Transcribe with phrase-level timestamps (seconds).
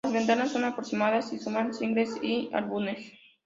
[0.03, 3.11] Las ventas son aproximadas y suman singles y álbumes.